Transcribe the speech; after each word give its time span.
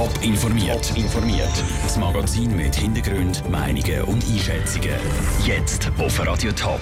Top 0.00 0.22
informiert. 0.22 0.96
informiert. 0.96 1.62
Das 1.82 1.98
Magazin 1.98 2.56
mit 2.56 2.74
Hintergrund, 2.74 3.46
Meinungen 3.50 4.00
und 4.04 4.24
Einschätzungen. 4.24 4.94
Jetzt 5.44 5.92
auf 5.98 6.26
Radio 6.26 6.52
Top. 6.52 6.80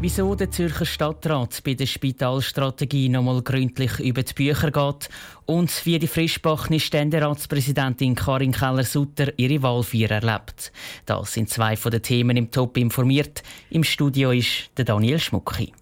Wieso 0.00 0.36
der 0.36 0.48
Zürcher 0.48 0.86
Stadtrat 0.86 1.60
bei 1.64 1.74
der 1.74 1.86
Spitalstrategie 1.86 3.08
nochmal 3.08 3.42
gründlich 3.42 3.98
über 3.98 4.22
die 4.22 4.32
Bücher 4.32 4.70
geht 4.70 5.08
und 5.46 5.84
wie 5.84 5.98
die 5.98 6.06
frischbachene 6.06 6.78
Ständeratspräsidentin 6.78 8.14
Karin 8.14 8.52
Keller-Sutter 8.52 9.36
ihre 9.36 9.64
Wahlfeier 9.64 10.12
erlebt. 10.12 10.70
Das 11.06 11.32
sind 11.32 11.50
zwei 11.50 11.74
von 11.74 11.90
den 11.90 12.02
Themen 12.02 12.36
im 12.36 12.52
Top 12.52 12.76
informiert. 12.76 13.42
Im 13.70 13.82
Studio 13.82 14.30
ist 14.30 14.70
der 14.76 14.84
Daniel 14.84 15.18
Schmucki. 15.18 15.72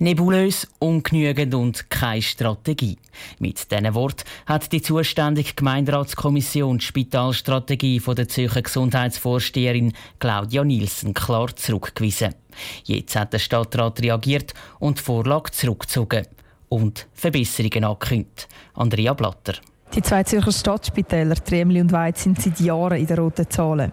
Nebulös, 0.00 0.68
ungenügend 0.78 1.54
und 1.56 1.90
keine 1.90 2.22
Strategie. 2.22 2.98
Mit 3.40 3.68
diesen 3.72 3.94
Wort 3.94 4.24
hat 4.46 4.70
die 4.70 4.80
zuständige 4.80 5.54
Gemeinderatskommission 5.54 6.78
die 6.78 6.84
Spitalstrategie 6.84 7.98
von 7.98 8.14
der 8.14 8.28
Zürcher 8.28 8.62
Gesundheitsvorsteherin 8.62 9.92
Claudia 10.20 10.62
Nielsen 10.62 11.14
klar 11.14 11.54
zurückgewiesen. 11.56 12.36
Jetzt 12.84 13.16
hat 13.16 13.32
der 13.32 13.40
Stadtrat 13.40 14.00
reagiert 14.00 14.54
und 14.78 14.98
die 14.98 15.02
Vorlage 15.02 15.50
zurückgezogen 15.50 16.28
und 16.68 17.08
Verbesserungen 17.12 17.82
angekündigt. 17.82 18.46
Andrea 18.74 19.14
Blatter. 19.14 19.54
Die 19.94 20.02
zwei 20.02 20.22
Zürcher 20.22 20.52
Stadtspitäler, 20.52 21.34
Tremli 21.36 21.80
und 21.80 21.92
Weiz, 21.92 22.22
sind 22.22 22.40
seit 22.40 22.60
Jahren 22.60 22.98
in 22.98 23.06
den 23.06 23.18
roten 23.18 23.48
Zahlen. 23.48 23.90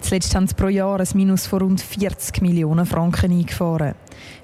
Zuletzt 0.00 0.34
haben 0.34 0.48
sie 0.48 0.54
pro 0.54 0.68
Jahr 0.68 0.98
ein 0.98 1.08
Minus 1.14 1.46
von 1.46 1.62
rund 1.62 1.80
40 1.80 2.42
Millionen 2.42 2.84
Franken 2.84 3.30
eingefahren. 3.30 3.94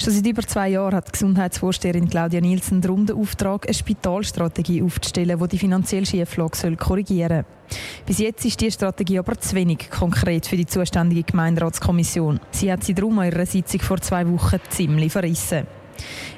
Schon 0.00 0.12
seit 0.12 0.26
über 0.26 0.42
zwei 0.42 0.68
Jahren 0.68 0.94
hat 0.94 1.08
die 1.08 1.12
Gesundheitsvorsteherin 1.12 2.08
Claudia 2.08 2.40
Nielsen 2.40 2.80
darum 2.80 3.04
den 3.04 3.16
Auftrag, 3.16 3.66
eine 3.66 3.74
Spitalstrategie 3.74 4.82
aufzustellen, 4.82 5.38
die 5.40 5.48
die 5.48 5.58
finanzielle 5.58 6.06
Schieflage 6.06 6.76
korrigieren 6.76 7.44
soll. 7.44 7.78
Bis 8.06 8.18
jetzt 8.18 8.44
ist 8.44 8.60
diese 8.60 8.72
Strategie 8.72 9.18
aber 9.18 9.38
zu 9.38 9.56
wenig 9.56 9.90
konkret 9.90 10.46
für 10.46 10.56
die 10.56 10.66
zuständige 10.66 11.24
Gemeinderatskommission. 11.24 12.38
Sie 12.52 12.70
hat 12.70 12.84
sie 12.84 12.94
darum 12.94 13.18
an 13.18 13.26
ihrer 13.26 13.46
Sitzung 13.46 13.80
vor 13.80 14.00
zwei 14.00 14.28
Wochen 14.28 14.60
ziemlich 14.68 15.12
verrissen. 15.12 15.66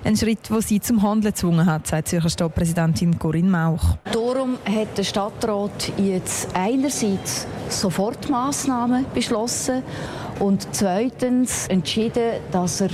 Ein 0.07 0.19
Schritt, 0.19 0.51
der 0.51 0.61
sie 0.61 0.81
zum 0.81 1.01
Handeln 1.01 1.33
gezwungen 1.33 1.65
hat, 1.65 1.87
sagt 1.87 2.09
Zürcher 2.09 2.29
Stadtpräsidentin 2.29 3.19
Corinne 3.19 3.49
Mauch. 3.49 3.97
Darum 4.13 4.59
hat 4.67 4.99
der 4.99 5.03
Stadtrat 5.03 5.93
jetzt 5.97 6.55
einerseits 6.55 7.47
Sofortmaßnahmen 7.71 9.07
beschlossen 9.15 9.83
und 10.41 10.69
zweitens 10.73 11.69
entschieden, 11.69 12.35
dass 12.53 12.83
er 12.83 12.91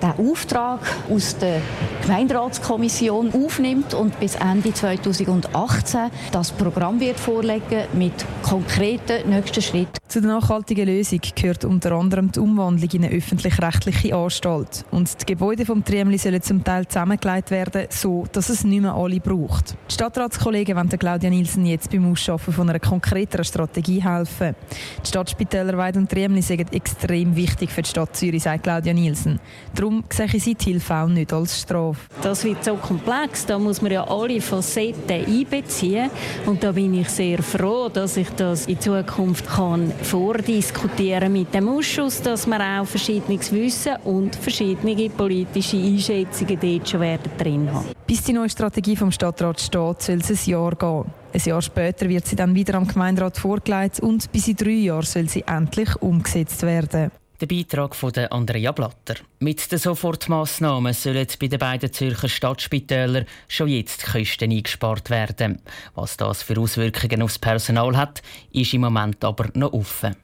den 0.00 0.30
Auftrag 0.30 0.78
aus 1.10 1.36
der 1.36 1.60
Gemeinderatskommission 2.02 3.32
aufnimmt 3.32 3.94
und 3.94 4.18
bis 4.18 4.34
Ende 4.34 4.74
2018 4.74 6.10
das 6.32 6.50
Programm 6.50 6.98
wird 6.98 7.18
vorlegen 7.18 7.84
mit 7.92 8.12
konkreten 8.42 9.30
nächsten 9.30 9.62
Schritten. 9.62 9.92
Zu 10.08 10.20
der 10.20 10.32
nachhaltigen 10.32 10.86
Lösung 10.86 11.20
gehört 11.34 11.64
unter 11.64 11.92
anderem 11.92 12.32
die 12.32 12.40
Umwandlung 12.40 12.90
in 12.90 13.04
eine 13.04 13.16
öffentlich-rechtliche 13.16 14.14
Anstalt. 14.14 14.84
Und 14.90 15.22
die 15.22 15.26
Gebäude 15.26 15.64
vom 15.64 15.84
Triemli 15.84 16.18
sollen 16.18 16.42
zum 16.42 16.64
Teil 16.64 16.86
zusammengelegt 16.86 17.50
werden, 17.50 17.86
so 17.88 18.26
dass 18.32 18.48
es 18.48 18.64
nicht 18.64 18.82
mehr 18.82 18.94
alle 18.94 19.20
braucht. 19.20 19.76
Die 19.88 19.94
Stadtratskollegen 19.94 20.76
wollen 20.76 20.88
Claudia 20.88 21.30
Nielsen 21.30 21.64
jetzt 21.64 21.90
beim 21.90 22.10
Ausschaffen 22.10 22.52
von 22.52 22.68
einer 22.68 22.80
konkreteren 22.80 23.44
Strategie 23.44 24.02
helfen. 24.02 24.56
Die 25.04 25.08
Stadtspitäler 25.08 25.78
Weid 25.78 25.96
und 25.96 26.10
Triemli 26.10 26.42
sind 26.42 26.74
extrem 26.74 27.36
wichtig 27.36 27.70
für 27.70 27.82
die 27.82 27.88
Stadt 27.88 28.16
Zürich, 28.16 28.42
sagt 28.42 28.64
Claudia 28.64 28.92
Nielsen. 28.92 29.40
Darum 29.74 30.04
sehe 30.10 30.26
ich 30.26 30.42
sie 30.42 30.54
die 30.56 30.72
Hilfe 30.72 30.94
auch 30.96 31.08
nicht 31.08 31.32
als 31.32 31.60
Strafe. 31.60 31.91
Das 32.22 32.44
wird 32.44 32.64
so 32.64 32.74
komplex, 32.76 33.46
da 33.46 33.58
muss 33.58 33.82
man 33.82 33.92
ja 33.92 34.04
alle 34.04 34.40
Facetten 34.40 35.24
einbeziehen. 35.26 36.10
Und 36.46 36.62
da 36.62 36.72
bin 36.72 36.94
ich 36.94 37.08
sehr 37.08 37.42
froh, 37.42 37.88
dass 37.88 38.16
ich 38.16 38.28
das 38.30 38.66
in 38.66 38.80
Zukunft 38.80 39.48
kann 39.48 39.92
vordiskutieren 40.02 41.32
mit 41.32 41.52
dem 41.54 41.68
Ausschuss, 41.68 42.22
dass 42.22 42.46
wir 42.46 42.60
auch 42.60 42.86
verschiedenes 42.86 43.52
Wissen 43.52 43.96
und 44.04 44.36
verschiedene 44.36 45.10
politische 45.10 45.76
Einschätzungen 45.76 46.58
dort 46.60 46.88
schon 46.88 47.00
werden 47.00 47.32
drin 47.38 47.72
haben. 47.72 47.86
Bis 48.06 48.22
die 48.22 48.32
neue 48.32 48.50
Strategie 48.50 48.96
vom 48.96 49.10
Stadtrat 49.10 49.60
steht, 49.60 50.02
soll 50.02 50.18
es 50.18 50.30
ein 50.30 50.50
Jahr 50.50 50.74
gehen. 50.74 51.04
Ein 51.32 51.40
Jahr 51.44 51.62
später 51.62 52.08
wird 52.08 52.26
sie 52.26 52.36
dann 52.36 52.54
wieder 52.54 52.74
am 52.74 52.86
Gemeinderat 52.86 53.38
vorgelegt 53.38 54.00
und 54.00 54.30
bis 54.32 54.48
in 54.48 54.56
drei 54.56 54.70
Jahren 54.70 55.02
soll 55.02 55.28
sie 55.28 55.44
endlich 55.46 55.96
umgesetzt 56.02 56.62
werden. 56.62 57.10
Der 57.42 57.48
Beitrag 57.48 57.96
von 57.96 58.12
Andrea 58.30 58.70
Blatter. 58.70 59.16
Mit 59.40 59.72
den 59.72 59.76
Sofortmaßnahmen 59.76 60.92
sollen 60.92 61.26
bei 61.40 61.48
den 61.48 61.58
beiden 61.58 61.92
Zürcher 61.92 62.28
Stadtspitälern 62.28 63.26
schon 63.48 63.66
jetzt 63.66 64.06
Kosten 64.06 64.52
eingespart 64.52 65.10
werden. 65.10 65.60
Was 65.96 66.16
das 66.16 66.44
für 66.44 66.60
Auswirkungen 66.60 67.20
aufs 67.20 67.40
Personal 67.40 67.96
hat, 67.96 68.22
ist 68.52 68.72
im 68.74 68.82
Moment 68.82 69.24
aber 69.24 69.48
noch 69.54 69.72
offen. 69.72 70.14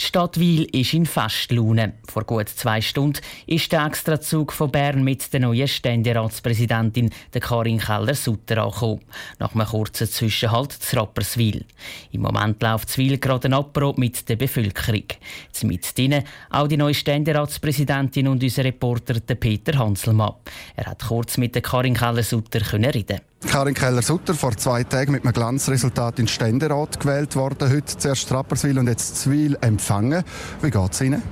Die 0.00 0.04
Stadt 0.06 0.40
Wil 0.40 0.64
ist 0.72 0.94
in 0.94 1.06
Festlaune. 1.06 1.92
Vor 2.08 2.24
gut 2.24 2.48
zwei 2.48 2.80
Stunden 2.80 3.20
ist 3.46 3.70
der 3.72 3.86
Extrazug 3.86 4.52
von 4.52 4.70
Bern 4.70 5.04
mit 5.04 5.32
der 5.32 5.40
neuen 5.40 5.68
Ständeratspräsidentin 5.68 7.10
der 7.32 7.40
Karin 7.40 7.78
Keller-Sutter 7.78 8.64
angekommen. 8.64 9.00
Nach 9.38 9.54
einem 9.54 9.66
kurzen 9.66 10.08
Zwischenhalt 10.08 10.72
zu 10.72 10.96
Rapperswil. 10.96 11.64
Im 12.10 12.22
Moment 12.22 12.62
läuft 12.62 12.88
Zwil 12.88 13.18
gerade 13.18 13.48
ein 13.48 13.54
Apro 13.54 13.94
mit 13.96 14.28
der 14.28 14.36
Bevölkerung. 14.36 15.04
Mit 15.62 15.96
drinnen 15.96 16.24
auch 16.50 16.68
die 16.68 16.78
neue 16.78 16.94
Ständeratspräsidentin 16.94 18.28
und 18.28 18.42
unser 18.42 18.64
Reporter 18.64 19.20
Peter 19.34 19.78
Hanselmann. 19.78 20.34
Er 20.74 20.86
hat 20.86 21.04
kurz 21.06 21.36
mit 21.36 21.54
der 21.54 21.62
Karin 21.62 21.94
Keller-Sutter 21.94 22.60
reden 22.72 23.20
Karin 23.48 23.74
Keller-Sutter 23.74 24.34
vor 24.34 24.56
zwei 24.56 24.84
Tagen 24.84 25.12
mit 25.12 25.24
einem 25.24 25.32
Glanzresultat 25.32 26.18
in 26.18 26.28
Ständerat 26.28 27.00
gewählt 27.00 27.36
worden. 27.36 27.70
Heute 27.70 27.96
zuerst 27.98 28.30
Rapperswil 28.32 28.78
und 28.78 28.88
jetzt 28.88 29.16
Zwil 29.16 29.58
empfangen. 29.60 30.24
Wie 30.62 30.70
geht 30.70 30.92
es 30.92 31.00
Ihnen? 31.00 31.22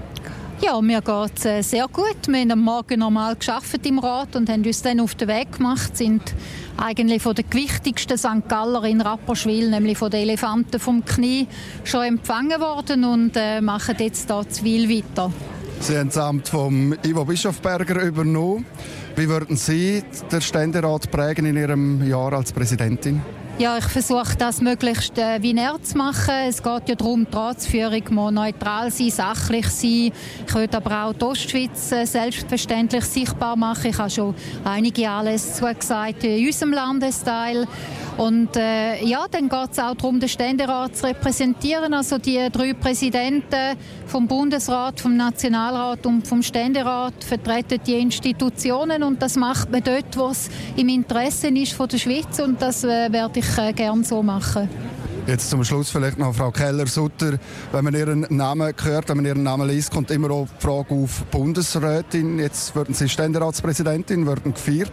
Ja, 0.63 0.79
mir 0.83 1.01
geht 1.01 1.39
es 1.39 1.45
äh, 1.47 1.63
sehr 1.63 1.89
gut. 1.89 2.27
Wir 2.27 2.41
haben 2.41 2.51
am 2.51 2.61
Morgen 2.61 3.01
normal 3.01 3.35
geschafft 3.37 3.87
im 3.87 3.99
Rat 3.99 4.37
und 4.37 4.51
haben 4.51 4.63
uns 4.63 4.83
dann 4.83 5.01
auf 5.01 5.15
den 5.15 5.29
Weg 5.29 5.53
gemacht, 5.53 5.97
sind 5.97 6.35
eigentlich 6.77 7.23
von 7.23 7.35
den 7.35 7.49
gewichtigsten 7.49 8.19
St. 8.19 8.47
Galler 8.47 8.85
in 8.85 9.01
Rapperswil, 9.01 9.71
nämlich 9.71 9.97
von 9.97 10.11
den 10.11 10.21
Elefanten 10.21 10.79
vom 10.79 11.03
Knie, 11.03 11.49
schon 11.85 12.05
empfangen 12.05 12.61
worden 12.61 13.05
und 13.05 13.33
äh, 13.37 13.63
machen 13.63 13.97
jetzt 13.99 14.31
hier 14.31 14.49
Zwil 14.51 14.91
weiter. 14.91 15.33
Sie 15.81 15.97
haben 15.97 16.09
das 16.09 16.19
Amt 16.19 16.49
von 16.49 16.95
Ivo 17.03 17.25
Bischofberger 17.25 18.03
übernommen. 18.03 18.67
Wie 19.17 19.29
würden 19.29 19.57
Sie 19.57 20.05
den 20.31 20.41
Ständerat 20.43 21.11
prägen 21.11 21.47
in 21.47 21.57
Ihrem 21.57 22.07
Jahr 22.07 22.35
als 22.35 22.53
Präsidentin? 22.53 23.23
Ja, 23.59 23.77
ich 23.77 23.85
versuche 23.85 24.37
das 24.39 24.61
möglichst 24.61 25.19
äh, 25.19 25.43
wie 25.43 25.53
näher 25.53 25.77
zu 25.83 25.97
machen. 25.99 26.35
Es 26.49 26.63
geht 26.63 26.89
ja 26.89 26.95
darum, 26.95 27.27
die 27.31 27.37
Ratsführung 27.37 28.03
muss 28.11 28.33
neutral 28.33 28.91
sein, 28.91 29.11
sachlich 29.11 29.69
sein. 29.69 30.13
Ich 30.47 30.55
würde 30.55 30.77
aber 30.77 31.05
auch 31.05 31.13
die 31.13 31.25
Ostschweiz 31.25 31.93
äh, 31.93 32.07
selbstverständlich 32.07 33.05
sichtbar 33.05 33.57
machen. 33.57 33.91
Ich 33.91 33.99
habe 33.99 34.09
schon 34.09 34.35
einige 34.65 35.11
alles 35.11 35.57
zugesagt 35.57 36.25
in 36.25 36.47
unserem 36.47 36.73
Landesteil. 36.73 37.67
Und 38.17 38.57
äh, 38.57 39.03
ja, 39.05 39.27
dann 39.31 39.49
geht 39.49 39.71
es 39.73 39.79
auch 39.79 39.95
darum, 39.95 40.21
den 40.21 40.29
Ständerat 40.29 40.97
zu 40.97 41.07
repräsentieren. 41.07 41.95
Also 41.95 42.19
die 42.19 42.49
drei 42.53 42.75
Präsidenten 42.75 43.77
vom 44.07 44.27
Bundesrat, 44.27 45.01
vom 45.01 45.17
Nationalrat 45.17 46.05
und 46.07 46.27
vom 46.27 46.43
Ständerat 46.43 47.25
vertreten 47.25 47.81
die 47.87 47.95
Institutionen 47.95 49.03
und 49.03 49.23
das 49.23 49.37
macht 49.37 49.71
man 49.71 49.83
dort, 49.83 50.17
wo 50.17 50.29
es 50.29 50.51
im 50.77 50.89
Interesse 50.89 51.49
ist 51.49 51.73
von 51.73 51.89
der 51.89 51.99
Schweiz 51.99 52.39
und 52.41 52.61
das 52.61 52.85
äh, 52.85 53.11
werde 53.11 53.39
ich 53.39 53.59
äh, 53.59 53.73
gerne 53.73 54.05
so 54.05 54.23
machen. 54.23 54.69
Jetzt 55.31 55.49
zum 55.49 55.63
Schluss 55.63 55.91
vielleicht 55.91 56.19
noch 56.19 56.35
Frau 56.35 56.51
Keller-Sutter. 56.51 57.39
Wenn 57.71 57.85
man 57.85 57.95
Ihren 57.95 58.27
Namen 58.31 58.75
hört, 58.83 59.09
wenn 59.09 59.19
man 59.19 59.27
Ihren 59.27 59.45
Namen 59.45 59.69
liest, 59.69 59.93
kommt 59.93 60.11
immer 60.11 60.29
auch 60.33 60.49
die 60.59 60.67
Frage 60.67 60.93
auf 60.93 61.23
Bundesrätin. 61.31 62.41
Jetzt 62.41 62.75
werden 62.75 62.97
Sie 62.97 63.09
Ständeratspräsidentin, 63.09 64.27
werden 64.27 64.53
gefeiert. 64.53 64.91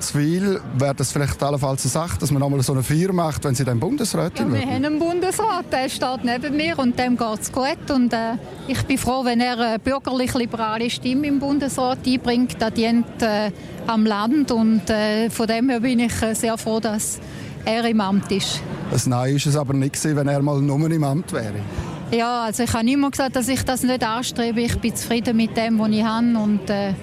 Zu 0.00 0.18
viel 0.18 0.60
wäre 0.76 0.96
das 0.96 1.12
vielleicht 1.12 1.40
allenfalls 1.40 1.84
eine 1.84 1.90
Sache, 1.92 2.18
dass 2.18 2.32
man 2.32 2.40
nochmal 2.40 2.64
so 2.64 2.72
eine 2.72 2.82
Feier 2.82 3.12
macht, 3.12 3.44
wenn 3.44 3.54
Sie 3.54 3.64
dann 3.64 3.78
Bundesrätin 3.78 4.48
ja, 4.48 4.54
werden? 4.54 4.68
Wir 4.68 4.74
haben 4.74 4.84
einen 4.86 4.98
Bundesrat, 4.98 5.72
der 5.72 5.88
steht 5.88 6.24
neben 6.24 6.56
mir 6.56 6.76
und 6.80 6.98
dem 6.98 7.16
geht 7.16 7.40
es 7.40 7.52
gut. 7.52 7.88
Und, 7.88 8.12
äh, 8.12 8.32
ich 8.66 8.82
bin 8.82 8.98
froh, 8.98 9.24
wenn 9.24 9.38
er 9.38 9.56
eine 9.56 9.78
bürgerlich-liberale 9.78 10.90
Stimme 10.90 11.28
im 11.28 11.38
Bundesrat 11.38 11.98
einbringt. 12.04 12.56
Das 12.58 12.74
dient 12.74 13.22
äh, 13.22 13.52
am 13.86 14.04
Land 14.04 14.50
und 14.50 14.90
äh, 14.90 15.30
von 15.30 15.46
dem 15.46 15.68
her 15.68 15.78
bin 15.78 16.00
ich 16.00 16.22
äh, 16.22 16.34
sehr 16.34 16.58
froh, 16.58 16.80
dass 16.80 17.20
er 17.66 17.84
im 17.84 18.00
Amt 18.00 18.30
ist. 18.32 18.62
Ein 18.90 19.10
Nein 19.10 19.36
ist 19.36 19.46
es 19.46 19.56
aber 19.56 19.74
nicht 19.74 19.94
gewesen, 19.94 20.16
wenn 20.16 20.28
er 20.28 20.40
mal 20.40 20.60
nur 20.60 20.90
im 20.90 21.04
Amt 21.04 21.32
wäre. 21.32 21.60
Ja, 22.12 22.44
also 22.44 22.62
ich 22.62 22.72
habe 22.72 22.88
immer 22.88 23.10
gesagt, 23.10 23.34
dass 23.34 23.48
ich 23.48 23.62
das 23.64 23.82
nicht 23.82 24.02
anstrebe. 24.04 24.60
Ich 24.60 24.78
bin 24.78 24.94
zufrieden 24.94 25.36
mit 25.36 25.56
dem, 25.56 25.78
was 25.78 25.90
ich 25.90 26.04
habe 26.04 26.38
und 26.38 26.70
äh, 26.70 26.94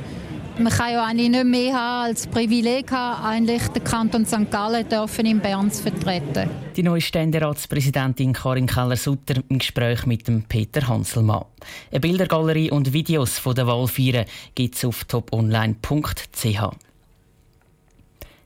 man 0.58 0.72
kann 0.72 0.92
ja 0.92 1.04
eigentlich 1.04 1.30
nicht 1.30 1.46
mehr 1.46 1.74
haben 1.74 2.10
als 2.10 2.28
Privileg 2.28 2.92
haben, 2.92 3.26
eigentlich 3.26 3.68
den 3.70 3.84
Kanton 3.84 4.26
St. 4.26 4.50
Gallen 4.52 4.88
dürfen 4.88 5.26
in 5.26 5.40
Bern 5.40 5.72
zu 5.72 5.84
vertreten. 5.84 6.50
Die 6.76 6.84
neue 6.84 7.02
Ständeratspräsidentin 7.02 8.34
Karin 8.34 8.68
Keller-Sutter 8.68 9.42
im 9.50 9.58
Gespräch 9.58 10.06
mit 10.06 10.28
dem 10.28 10.44
Peter 10.44 10.88
Hanselmann. 10.88 11.46
Eine 11.92 12.00
Bildergalerie 12.00 12.72
und 12.72 12.94
Videos 12.94 13.40
von 13.40 13.56
der 13.56 13.68
Wahlfeier 13.68 14.26
gibt 14.56 14.76
es 14.76 14.86
auf 14.86 15.04
toponline.ch. 15.06 16.93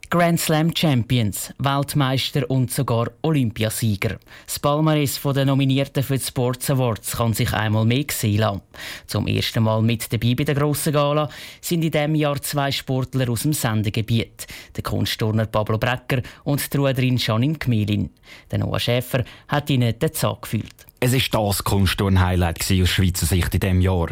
Grand 0.09 0.39
Slam 0.39 0.74
Champions, 0.74 1.54
Weltmeister 1.57 2.50
und 2.50 2.71
sogar 2.71 3.12
Olympiasieger. 3.24 4.18
Das 4.45 4.57
Palmares 4.57 5.19
der 5.21 5.44
Nominierten 5.44 6.01
für 6.01 6.18
die 6.18 6.24
Sports 6.24 6.69
Awards 6.69 7.18
kann 7.18 7.33
sich 7.33 7.51
einmal 7.51 7.83
mehr 7.83 8.06
sehen 8.09 8.39
lassen. 8.39 8.62
Zum 9.06 9.27
ersten 9.27 9.63
Mal 9.63 9.81
mit 9.81 10.13
dabei 10.13 10.33
bei 10.33 10.45
der 10.45 10.56
grossen 10.56 10.94
Gala 10.94 11.30
sind 11.59 11.83
in 11.83 11.92
diesem 11.92 12.15
Jahr 12.15 12.42
zwei 12.42 12.71
Sportler 12.71 13.30
aus 13.30 13.42
dem 13.42 13.51
Sendegebiet. 13.51 14.48
Der 14.77 14.83
Kunstturner 14.83 15.45
Pablo 15.45 15.77
Brecker 15.77 16.21
und 16.45 16.74
die 16.74 16.77
Ruderin 16.77 17.18
Janine 17.18 17.57
Gmelin. 17.57 18.09
Der 18.50 18.59
Noah 18.59 18.80
Schäfer 18.80 19.25
hat 19.50 19.69
ihnen 19.69 20.00
den 20.00 20.13
Zahn 20.13 20.38
gefühlt. 20.42 20.86
Es 20.99 21.13
war 21.13 21.45
das 21.45 21.63
Kunstturn-Highlight 21.63 22.59
aus 22.81 22.89
Schweizer 22.89 23.27
Sicht 23.27 23.53
in 23.53 23.59
diesem 23.59 23.81
Jahr. 23.81 24.07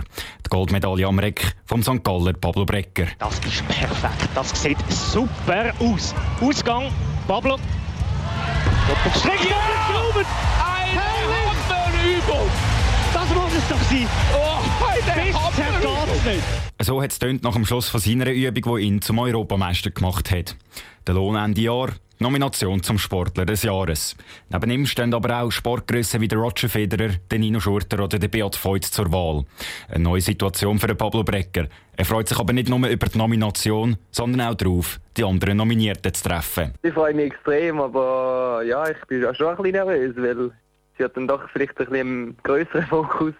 Die 0.45 0.49
Goldmedaille 0.49 1.07
am 1.07 1.17
Reck 1.17 1.55
vom 1.65 1.81
St. 1.81 2.03
Galler 2.03 2.33
Pablo 2.33 2.63
Brecker. 2.63 3.07
Das 3.17 3.39
ist 3.39 3.67
perfekt. 3.67 4.29
Das 4.35 4.61
sieht 4.61 4.77
super 4.89 5.73
aus. 5.79 6.13
Ausgang, 6.41 6.91
Pablo. 7.27 7.57
Doppelstrecke. 8.87 9.47
Ja! 9.49 9.57
Ein 10.63 10.97
Übung. 12.17 12.49
Das 13.13 13.29
muss 13.29 13.53
es 13.57 13.67
doch 13.67 13.81
sein. 13.89 14.07
Oh, 14.35 14.59
geht's 15.15 15.54
nicht. 16.25 16.43
So 16.81 17.01
hat 17.01 17.11
es 17.11 17.41
nach 17.41 17.53
dem 17.53 17.65
Schluss 17.65 17.89
von 17.89 17.99
seiner 17.99 18.31
Übung, 18.31 18.77
die 18.77 18.83
ihn 18.83 19.01
zum 19.01 19.19
Europameister 19.19 19.91
gemacht 19.91 20.31
hat. 20.31 20.55
Der 21.07 21.13
Lohn 21.15 21.35
Ende 21.35 21.61
Jahr 21.61 21.89
Nomination 22.17 22.81
zum 22.81 22.97
Sportler 22.97 23.45
des 23.45 23.63
Jahres. 23.63 24.15
Neben 24.49 24.71
ihm 24.71 24.85
stehen 24.85 25.13
aber 25.13 25.41
auch 25.41 25.51
Sportgrössen 25.51 26.21
wie 26.21 26.29
der 26.29 26.37
Roger 26.37 26.69
Federer, 26.69 27.09
der 27.29 27.39
Nino 27.39 27.59
Schurter 27.59 28.01
oder 28.01 28.17
der 28.17 28.29
Beat 28.29 28.57
Voigt 28.63 28.85
zur 28.85 29.11
Wahl. 29.11 29.43
Eine 29.89 30.05
neue 30.05 30.21
Situation 30.21 30.79
für 30.79 30.87
den 30.87 30.95
Pablo 30.95 31.25
Brecker. 31.25 31.67
Er 31.97 32.05
freut 32.05 32.29
sich 32.29 32.39
aber 32.39 32.53
nicht 32.53 32.69
nur 32.69 32.87
über 32.87 33.07
die 33.07 33.17
Nomination, 33.17 33.97
sondern 34.11 34.47
auch 34.47 34.55
darauf, 34.55 34.97
die 35.17 35.25
anderen 35.25 35.57
Nominierten 35.57 36.13
zu 36.13 36.29
treffen. 36.29 36.73
Ich 36.83 36.93
freue 36.93 37.13
mich 37.13 37.33
extrem, 37.33 37.81
aber 37.81 38.63
ja, 38.65 38.89
ich 38.89 39.05
bin 39.07 39.25
auch 39.25 39.35
schon 39.35 39.49
ein 39.49 39.57
bisschen 39.57 39.71
nervös, 39.73 40.15
weil 40.15 40.51
sie 40.97 41.03
hat 41.03 41.17
dann 41.17 41.27
doch 41.27 41.49
vielleicht 41.49 41.77
ein 41.81 41.85
bisschen 41.85 42.37
größeren 42.43 42.87
Fokus 42.87 43.33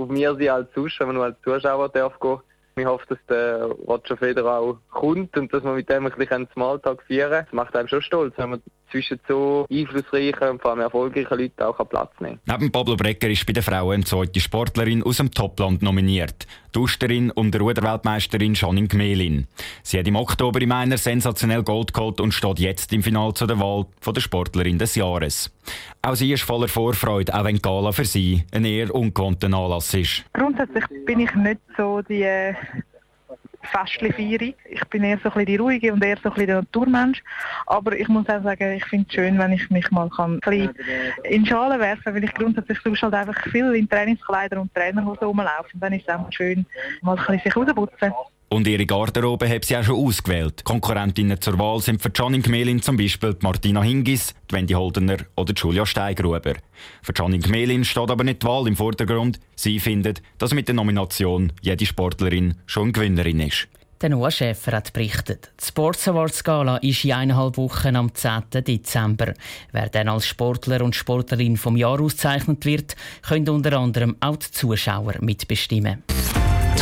auf 0.00 0.08
mir 0.08 0.34
sein 0.34 0.48
als 0.48 0.72
Zuschauer, 0.72 1.08
wenn 1.08 1.16
man 1.16 1.32
als 1.32 1.40
Zuschauer 1.42 1.88
darf 1.88 2.18
gehen. 2.20 2.38
Ich 2.76 2.86
hoffe, 2.86 3.04
dass 3.08 3.18
der 3.28 3.64
Roger 3.64 4.16
Federer 4.16 4.58
auch 4.58 4.78
kommt 4.90 5.36
und 5.36 5.52
dass 5.52 5.62
wir 5.62 5.72
mit 5.72 5.90
dem 5.90 6.06
ein 6.06 6.12
bisschen 6.12 6.48
Smalltalk 6.52 7.02
feiern 7.02 7.30
kann. 7.30 7.44
Das 7.44 7.52
macht 7.52 7.76
einem 7.76 7.88
schon 7.88 8.02
stolz, 8.02 8.34
wenn 8.38 8.50
man 8.50 8.62
zwischen 8.90 9.20
so 9.28 9.66
einflussreichen 9.70 10.48
und 10.48 10.62
vor 10.62 10.72
allem 10.72 10.80
erfolgreichen 10.80 11.38
Leuten 11.38 11.62
auch 11.62 11.88
Platz 11.88 12.12
nehmen 12.20 12.40
kann. 12.46 12.58
Neben 12.58 12.72
Pablo 12.72 12.96
Brecker 12.96 13.28
ist 13.28 13.46
bei 13.46 13.52
den 13.52 13.62
Frauen 13.62 13.94
eine 13.94 14.04
zweite 14.04 14.40
Sportlerin 14.40 15.02
aus 15.02 15.18
dem 15.18 15.30
Topland 15.30 15.82
nominiert. 15.82 16.46
Die 16.74 16.78
Usterin 16.78 17.30
und 17.30 17.52
der 17.52 17.60
Ruderweltmeisterin 17.60 18.54
Janine 18.54 18.86
Gmelin. 18.86 19.46
Sie 19.82 19.98
hat 19.98 20.06
im 20.06 20.16
Oktober 20.16 20.60
im 20.60 20.72
Einer 20.72 20.98
sensationell 20.98 21.62
Gold 21.62 21.92
geholt 21.92 22.20
und 22.20 22.32
steht 22.32 22.60
jetzt 22.60 22.92
im 22.92 23.02
Finale 23.02 23.34
zu 23.34 23.46
der 23.46 23.58
Wahl 23.58 23.86
von 24.00 24.14
der 24.14 24.20
Sportlerin 24.20 24.78
des 24.78 24.94
Jahres. 24.94 25.50
Auch 26.02 26.14
sie 26.14 26.32
ist 26.32 26.42
voller 26.42 26.68
Vorfreude, 26.68 27.34
auch 27.34 27.44
wenn 27.44 27.56
die 27.56 27.62
Gala 27.62 27.92
für 27.92 28.04
sie 28.04 28.44
ein 28.52 28.64
eher 28.64 28.94
ungewohnter 28.94 29.46
Anlass 29.46 29.92
ist. 29.94 30.24
Grundsätzlich 30.32 30.84
bin 31.04 31.20
ich 31.20 31.34
nicht 31.34 31.60
so 31.76 32.02
die 32.02 32.24
Festchen 33.62 34.12
feiere. 34.12 34.54
Ich 34.68 34.84
bin 34.88 35.04
eher 35.04 35.18
so 35.22 35.30
ein 35.30 35.46
die 35.46 35.56
Ruhige 35.56 35.92
und 35.92 36.04
eher 36.04 36.16
so 36.22 36.30
ein 36.30 36.46
der 36.46 36.56
Naturmensch. 36.56 37.22
Aber 37.66 37.92
ich 37.92 38.08
muss 38.08 38.28
auch 38.28 38.42
sagen, 38.42 38.72
ich 38.72 38.84
finde 38.84 39.06
es 39.08 39.14
schön, 39.14 39.38
wenn 39.38 39.52
ich 39.52 39.68
mich 39.70 39.90
mal 39.90 40.08
kann 40.10 40.40
ein 40.46 40.70
in 41.24 41.46
Schalen 41.46 41.80
werfen 41.80 42.14
weil 42.14 42.24
ich 42.24 42.34
grundsätzlich 42.34 42.78
sonst 42.80 43.02
halt 43.02 43.14
einfach 43.14 43.40
viel 43.50 43.74
in 43.74 43.88
Trainingskleider 43.88 44.60
und 44.60 44.74
Trainerhosen 44.74 45.26
rumlaufe. 45.26 45.70
Und 45.74 45.80
dann 45.80 45.92
ist 45.92 46.02
es 46.02 46.08
einfach 46.08 46.32
schön, 46.32 46.66
mal 47.02 47.16
ein 47.16 47.24
bisschen 47.24 47.40
sich 47.40 47.56
rausputzen. 47.56 48.12
Und 48.52 48.66
ihre 48.66 48.84
Garderobe 48.84 49.48
hat 49.48 49.64
sie 49.64 49.76
auch 49.76 49.84
schon 49.84 50.04
ausgewählt. 50.04 50.64
Konkurrentinnen 50.64 51.40
zur 51.40 51.56
Wahl 51.60 51.80
sind 51.80 52.02
für 52.02 52.10
Janine 52.12 52.42
Gmelin 52.42 52.82
zum 52.82 52.96
Beispiel 52.96 53.36
Martina 53.42 53.80
Hingis, 53.80 54.34
die 54.50 54.56
Wendy 54.56 54.74
Holdener 54.74 55.18
oder 55.36 55.54
Julia 55.54 55.86
Steigruber. 55.86 56.54
Für 57.00 57.12
Janine 57.16 57.44
Gmelin 57.44 57.84
steht 57.84 58.10
aber 58.10 58.24
nicht 58.24 58.42
die 58.42 58.46
Wahl 58.48 58.66
im 58.66 58.74
Vordergrund. 58.74 59.38
Sie 59.54 59.78
findet, 59.78 60.20
dass 60.38 60.52
mit 60.52 60.66
der 60.66 60.74
Nomination 60.74 61.52
jede 61.62 61.86
Sportlerin 61.86 62.54
schon 62.66 62.92
Gewinnerin 62.92 63.38
ist. 63.38 63.68
Der 64.00 64.08
Noah 64.08 64.32
Schäfer 64.32 64.72
hat 64.72 64.92
berichtet. 64.94 65.52
Die 65.60 65.66
Sports 65.66 66.08
Awards 66.08 66.42
Gala 66.42 66.78
ist 66.78 67.04
in 67.04 67.12
eineinhalb 67.12 67.56
Wochen 67.56 67.94
am 67.94 68.12
10. 68.12 68.64
Dezember. 68.66 69.34
Wer 69.70 69.90
dann 69.90 70.08
als 70.08 70.26
Sportler 70.26 70.82
und 70.82 70.96
Sportlerin 70.96 71.56
vom 71.56 71.76
Jahr 71.76 72.00
ausgezeichnet 72.00 72.64
wird, 72.64 72.96
können 73.22 73.48
unter 73.48 73.78
anderem 73.78 74.16
auch 74.18 74.36
die 74.36 74.50
Zuschauer 74.50 75.14
mitbestimmen. 75.20 76.02